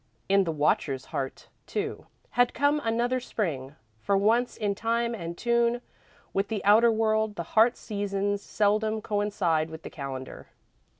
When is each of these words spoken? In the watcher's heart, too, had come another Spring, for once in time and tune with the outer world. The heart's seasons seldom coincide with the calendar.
In 0.27 0.45
the 0.45 0.51
watcher's 0.51 1.05
heart, 1.13 1.47
too, 1.67 2.07
had 2.31 2.55
come 2.55 2.79
another 2.83 3.19
Spring, 3.19 3.75
for 3.99 4.17
once 4.17 4.57
in 4.57 4.73
time 4.73 5.13
and 5.13 5.37
tune 5.37 5.79
with 6.33 6.47
the 6.47 6.65
outer 6.65 6.91
world. 6.91 7.35
The 7.35 7.43
heart's 7.53 7.79
seasons 7.81 8.41
seldom 8.41 9.03
coincide 9.03 9.69
with 9.69 9.83
the 9.83 9.91
calendar. 9.91 10.47